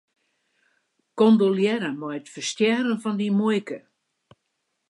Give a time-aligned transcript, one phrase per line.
[1.19, 3.79] Kondolearre mei it ferstjerren fan dyn muoike.